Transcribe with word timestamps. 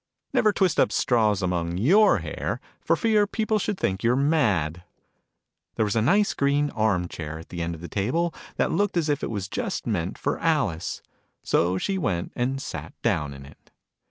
Never 0.33 0.51
twist 0.51 0.79
up 0.79 0.91
straws 0.91 1.43
among 1.43 1.77
your 1.77 2.17
hair, 2.23 2.59
for 2.79 2.95
fear 2.95 3.27
people 3.27 3.59
should 3.59 3.77
think 3.79 4.01
you're 4.01 4.15
mad! 4.15 4.83
There 5.75 5.85
was 5.85 5.95
a 5.95 6.01
nice 6.01 6.33
green 6.33 6.71
arm 6.71 7.07
chair 7.07 7.37
at 7.37 7.49
the 7.49 7.61
end 7.61 7.75
of 7.75 7.81
the 7.81 7.87
table, 7.87 8.33
that 8.55 8.71
looked 8.71 8.97
as 8.97 9.09
if 9.09 9.21
it 9.23 9.29
was 9.29 9.47
just 9.47 9.85
meant 9.85 10.17
for 10.17 10.39
Alice: 10.39 11.03
so 11.43 11.77
she 11.77 11.99
went 11.99 12.31
and 12.35 12.59
sat 12.59 12.99
down 13.03 13.31
in 13.31 13.45
it. 13.45 13.69